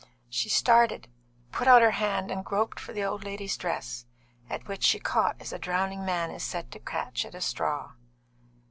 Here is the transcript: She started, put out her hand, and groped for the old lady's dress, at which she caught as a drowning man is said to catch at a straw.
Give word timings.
She 0.31 0.49
started, 0.49 1.09
put 1.51 1.67
out 1.67 1.83
her 1.83 1.91
hand, 1.91 2.31
and 2.31 2.43
groped 2.43 2.79
for 2.79 2.91
the 2.91 3.03
old 3.03 3.23
lady's 3.23 3.55
dress, 3.55 4.07
at 4.49 4.67
which 4.67 4.81
she 4.83 4.97
caught 4.97 5.39
as 5.39 5.53
a 5.53 5.59
drowning 5.59 6.03
man 6.03 6.31
is 6.31 6.41
said 6.43 6.71
to 6.71 6.79
catch 6.79 7.23
at 7.23 7.35
a 7.35 7.41
straw. 7.41 7.91